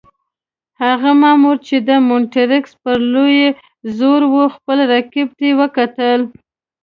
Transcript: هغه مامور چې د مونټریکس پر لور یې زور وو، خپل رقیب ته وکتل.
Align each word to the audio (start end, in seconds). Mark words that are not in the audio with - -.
هغه 0.83 1.11
مامور 1.21 1.57
چې 1.67 1.75
د 1.87 1.89
مونټریکس 2.07 2.71
پر 2.83 2.97
لور 3.11 3.29
یې 3.39 3.49
زور 3.97 4.21
وو، 4.31 4.43
خپل 4.55 4.77
رقیب 4.93 5.29
ته 5.37 5.47
وکتل. 5.61 6.19